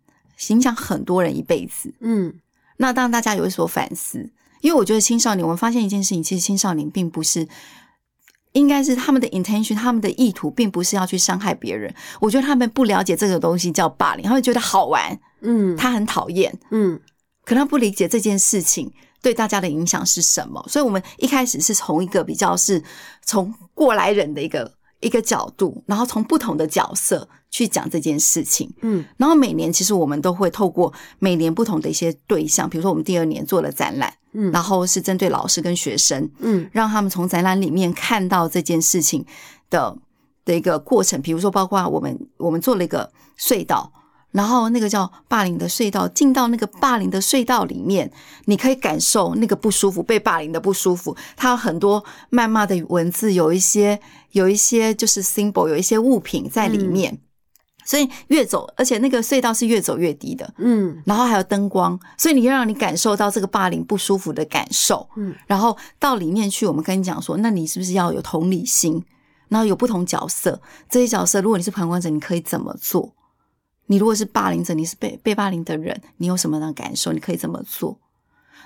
[0.49, 1.93] 影响很多人一辈子。
[2.01, 2.33] 嗯
[2.79, 7.47] 那当大家有所反思，因为我觉得青少年，我们发现一件事情，其实青少年并不是，
[8.53, 11.95] 应该是他们的 intention，他们的意图并不是要去伤害别人。
[12.21, 16.99] 我觉得他们不了解这个东西叫霸凌，他们觉得好玩，嗯他很讨厌，嗯
[17.45, 20.65] 可能他不理解这件事情对大家的影响是什么。
[20.69, 22.83] 所以，我们一开始是从一个比较是
[23.25, 28.73] 从过来人的一个一个角度，然后从不同的角色去讲这件事情。
[28.81, 39.25] 嗯然后每年其实我们都会透过每年不同的一些对象，比如说我们第二年做了展览，嗯然后是针对老师跟学生，嗯让他们从展览里面看到这件事情
[39.69, 39.97] 的
[40.45, 41.21] 的一个过程。
[41.21, 43.93] 比如说，包括我们我们做了一个隧道，
[44.33, 48.11] 然后那个叫霸凌的隧道，进到那个霸凌的隧道里面，
[48.47, 51.17] 你可以感受那个不舒服，被霸凌的不舒服。
[51.37, 57.21] 它有很多谩骂的文字，有一些有一些就是 symbol，有一些物品在里面。
[57.85, 65.07] 所以越走，而且那个隧道是越走越低的，嗯然后还有灯光，所以你要让你感受到这个霸凌不舒服的感受。
[65.17, 69.05] 嗯，然后到里面去，我们跟你讲说，那你是不是要有同理心？
[69.49, 73.13] 然后有不同角色，这些角色，如果你是旁观者，你可以怎么做？
[73.87, 77.13] 你如果是霸凌者，你是被被霸凌的人，你有什么样的感受？
[77.13, 77.99] 你可以怎么做？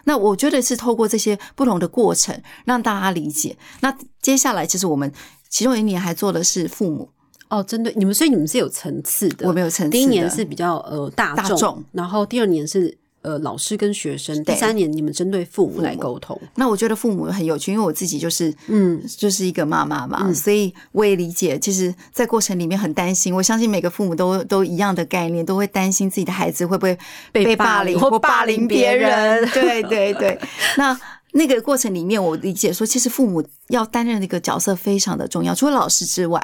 [0.05, 3.57] 那我觉得是透过这些不同的过程，让大家理解。
[3.81, 5.12] 那接下来，其实我们
[5.48, 7.09] 其中一年还做的是父母，
[7.48, 9.48] 哦，针对你们，所以你们是有层次的。
[9.48, 16.40] 我们有层次第一年是比较呃大众，大众然后第二年是呃老师跟学生，第三年你们针对父母来沟通。
[16.54, 23.34] 那我觉得父母很有趣，因为我自己就是嗯就是一个妈妈嘛，嗯所以我也理解，其实，在过程里面很担心。
[23.34, 26.96] 我相信每个父母都都一样的概念，都会担心自己的孩子会不会
[27.32, 29.50] 被霸霸凌或或霸霸凌别人人。
[29.52, 30.38] 对对对，
[30.76, 30.98] 那。
[31.32, 36.42] 那个过程里面，我理解说，其实父母要担任的一个角色非常的重要，除了老师之外，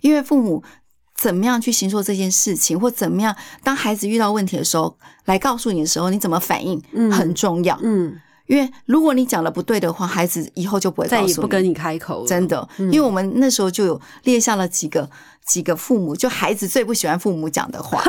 [0.00, 0.62] 因为父母
[1.22, 3.32] 怎么样去行做这件事情，或怎么样
[3.62, 7.78] 当孩子遇到问题的时候来告诉你的时候，你怎么反应嗯很重要。
[7.80, 12.26] 嗯，因为如果你讲的不对的话，孩子以后就不会再不跟你开口了。
[12.26, 15.08] 真的，因为我们那时候就有列下了几个
[15.46, 18.02] 几个父母，就孩子最不喜欢父母讲的话。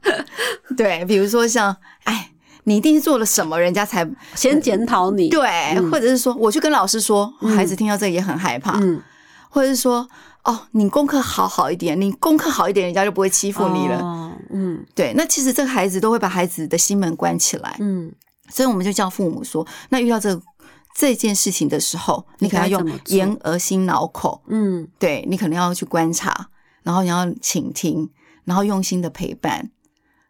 [0.78, 2.30] 对，比如说像，哎，
[2.64, 5.28] 你一定是做了什么，人家才先检讨你。
[5.28, 9.02] 对，或者是说，我去跟老师说，孩子听到这也很害怕，嗯，
[9.50, 10.08] 或者是说，
[10.46, 14.00] 哦，你功课好好一点，你功课好一点，人家就不会欺负你了。
[14.00, 14.86] 哦嗯。
[14.94, 18.12] 对，那其实这个孩子都会把孩子的心门关起来，嗯，
[18.48, 20.42] 所以我们就叫父母说，那遇到这个
[20.94, 24.86] 这件事情的时候，你可能要用眼、耳、心、脑、口，嗯。
[25.00, 26.48] 对你可能要去观察，
[26.84, 28.08] 然后你要倾听，
[28.44, 29.70] 然后用心的陪伴，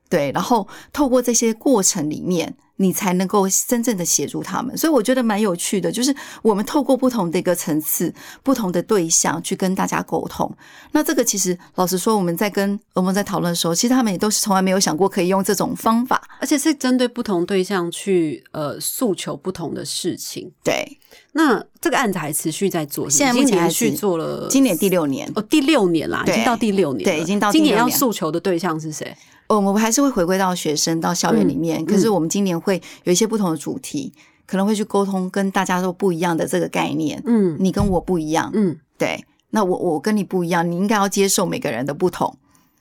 [0.09, 4.77] 对，然后透过这些过程里面，你才能够真正的协助他们。
[4.77, 10.51] 所以我觉得蛮有趣的，就是我们透过不同的一个层次、不同的对象去跟大家沟通。
[10.93, 16.23] 那这个其实老实说，我们在跟我们在讨论的时候，其实他们也都是从来没有想过可以用这种方法。
[16.39, 20.53] 而且是针对不同对象去呃诉求不同的事情。
[20.63, 20.99] 对，
[21.33, 29.17] 那这个案子还持续在做，现在目前还是续做了今年第六年，哦第六年啦，已对经到第六年了，对已经到第今年要诉求的对象是谁？
[29.49, 34.13] 我们还是会回归到学生到校园里面，嗯可是我们今年会有一些不同的主题，
[34.47, 37.23] 可能会去沟通跟大家都不一样的这个概念。
[37.27, 42.37] 嗯你跟我不一样，嗯，对，那我我跟你不一样，你应该要接受每个人的不同。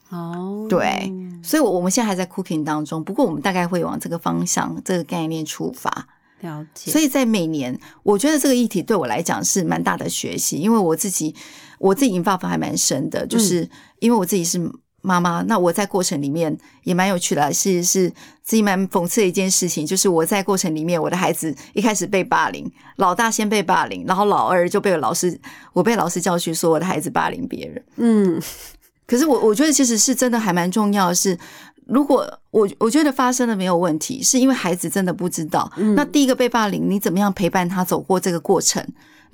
[0.10, 1.12] 哦，对
[1.44, 6.08] 所以，我我们现在还在 cooking 当中，不过我们大概会往这个方向、这个概念出发。
[6.42, 6.92] 了解。
[6.92, 11.36] 所以在每年，我觉得这个议题对我来讲是蛮大的学习，因为我自己
[11.80, 13.68] 我自己引发还蛮深的，就是
[14.00, 14.60] 因为我自己是
[15.06, 18.10] 妈妈，那我在过程里面也蛮有趣的，是是
[18.44, 25.40] 自己蛮讽刺的一件事情，就是我在过程里面，我的孩子一开始被霸凌，老大先被霸凌，然后老二就被老师，
[25.72, 27.84] 我被老师叫去说我的孩子霸凌别人。
[27.98, 28.42] 嗯。
[29.08, 31.38] 可是我我觉得其实是真的还蛮重要的是，
[31.86, 35.72] 如果我我觉得发生了没有问题，是因为孩子真的不知道。
[35.96, 38.84] 那第一个被霸凌，你怎么样陪伴他走过这个过程，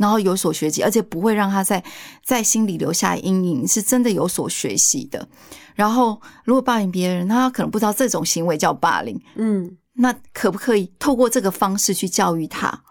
[0.02, 1.82] 然后有所学习，而且不会让他在
[2.26, 5.28] 在心里留下阴影，是真的有所学习的。
[5.76, 12.84] 然后如果霸凌别人，他可能不知道这种行为叫霸凌，嗯，那可不可以透过这个方式去教育他？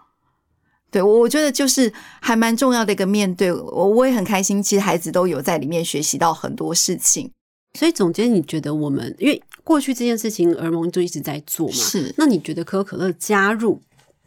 [0.89, 1.91] 对，我我觉得就是
[2.21, 4.63] 还蛮重要的一个面对，我我也很开心。
[4.63, 7.29] 其实孩子都有在里面学习到很多事情。
[7.77, 11.73] 所以总监，你觉得我们因为过去这件事情，儿盟就一直在做嘛？
[11.73, 12.13] 是。
[12.17, 13.81] 那你觉得可口可乐加入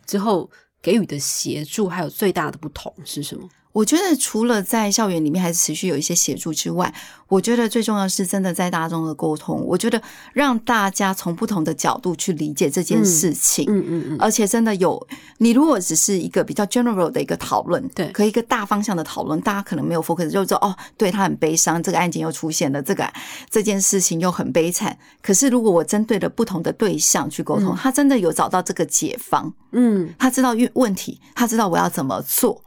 [0.06, 0.50] 之后
[0.84, 3.48] 给予的协助，还有最大的不同是什么？
[3.74, 6.94] 我觉得除了在校园里面还是持续有一些协助之外，
[7.26, 9.64] 我觉得最重要是真的在大众的沟通。
[9.66, 10.00] 我觉得
[10.32, 15.04] 让大家从不同的角度去理解这件事情，嗯嗯嗯，而且真的有
[15.38, 23.12] 你如果只是一个比较 general 的一个讨论，对，可以一个大方向的讨论，大家可能没有 focus，就是说哦，对他很悲伤，这个案件又出现了，这个
[23.50, 24.96] 这件事情又很悲惨。
[25.20, 32.62] 可是如果我针对了不同的对象去沟通，他真的有找到这个解方，嗯，他知道问问题，他知道我要怎么做。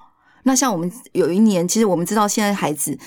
[0.47, 2.97] 那像我们有一年，其实我们知道现在孩子，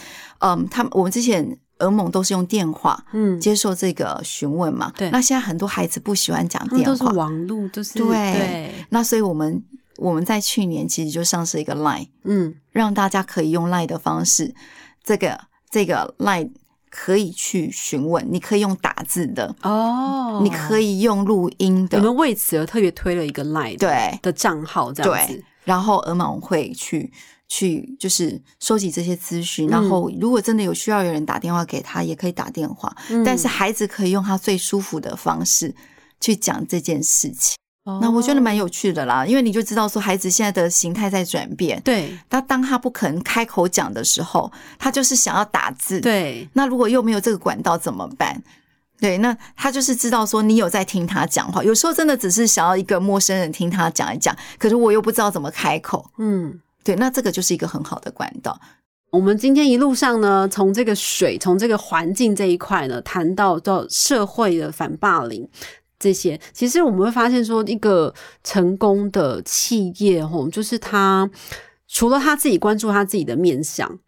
[0.40, 4.92] 嗯，他们我们之前耳盟都是用电话，嗯，接受这个询问嘛。
[4.94, 5.08] 对。
[5.10, 8.70] 那现在很多孩子不喜欢讲电话，都是网络，都是对。
[8.90, 9.64] 那所以我们
[9.96, 14.54] 我们在去年其实就上市一个 Line，嗯，让大家可以用 Line 的方式，
[15.02, 16.50] 这个这个 Line
[16.90, 21.96] 可以去询问，你可以用打字的哦，你可以用录音的。
[21.96, 25.42] 你们为此而特别推了一个 Line 对的账号，这样子。
[25.64, 27.12] 然后鹅毛会去
[27.48, 32.94] 去就是收集这些资讯，然后如果真的有需要有人打电话给他，也可以打电话。
[33.24, 35.74] 但是孩子可以用他最舒服的方式
[36.20, 37.56] 去讲这件事情。
[38.00, 41.80] 那我觉得蛮有趣的啦，因为你就知道说孩子现在的形态在转变。
[41.82, 46.00] 对，他当他不肯开口讲的时候，他就是想要打字。
[46.00, 48.40] 对，那如果又没有这个管道怎么办？
[49.00, 56.10] 对，那他就是知道说你有在听他讲话，有时候真的只是想要一个陌生人听他讲一讲，可是我又不知道怎么开口。
[56.18, 58.60] 嗯，对，那这个就是一个很好的管道。
[59.10, 65.48] 我们今天一路上呢，从这个水，从这个环境这一块呢，谈到到社会的反霸凌
[65.98, 71.28] 这些，其实我们会发现说，一个成功的企业，吼，就是他
[71.88, 73.98] 除了他自己关注他自己的面相。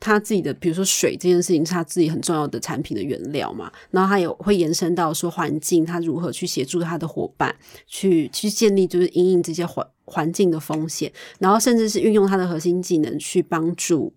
[0.00, 7.54] 他自己的，比如说水这件事情是他自己很重要的产品的原料嘛，然后他也会延伸到说环境，他如何去协助他的伙伴
[7.86, 14.12] 去去建立，就是因应这些环环境的风险，然后甚至是运用他的核心技能去帮助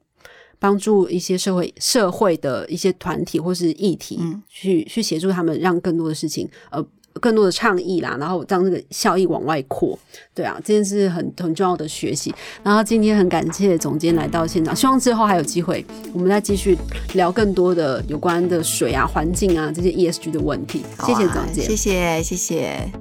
[0.58, 6.84] 帮助一些社会社会的一些团体或是议题，去去协助他们，让更多的事情呃。
[7.20, 9.98] 更多的倡议啦，然后让这个效益往外扩，
[10.34, 12.34] 对啊，这件事很很重要的学习。
[12.64, 16.78] 然后今天很感谢总监来到现场，希望之后还有机会，我们再继续
[17.14, 20.84] 聊更多的有关的水啊、环境啊这些 ESG 的问题。
[21.06, 22.92] 谢谢总监，谢谢谢谢。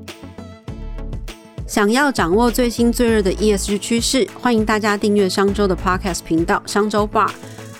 [1.67, 7.31] 想要掌握最新最热的 ESG 趋势，欢迎大家订阅商周的 Podcast 频道商周 Bar，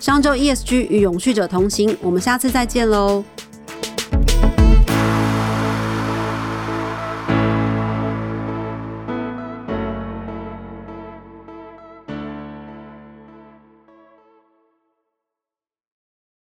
[0.01, 1.95] 商周 ESG 与永续者同行。
[2.01, 3.23] 我们下次再见喽。